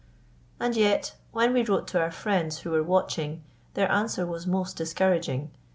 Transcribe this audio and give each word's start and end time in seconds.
And 0.59 0.75
yet, 0.75 1.13
when 1.31 1.53
we 1.53 1.61
wrote 1.61 1.87
to 1.89 1.99
our 2.01 2.09
friends 2.09 2.61
who 2.61 2.71
were 2.71 2.81
watching, 2.81 3.43
their 3.75 3.91
answer 3.91 4.25
was 4.25 4.47
most 4.47 4.75
discouraging. 4.75 5.51